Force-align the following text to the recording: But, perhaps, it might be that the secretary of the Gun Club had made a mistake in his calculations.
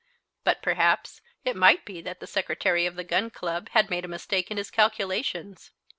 But, 0.43 0.63
perhaps, 0.63 1.21
it 1.45 1.55
might 1.55 1.85
be 1.85 2.01
that 2.01 2.19
the 2.19 2.25
secretary 2.25 2.87
of 2.87 2.95
the 2.95 3.03
Gun 3.03 3.29
Club 3.29 3.69
had 3.73 3.91
made 3.91 4.03
a 4.03 4.07
mistake 4.07 4.49
in 4.49 4.57
his 4.57 4.71
calculations. 4.71 5.69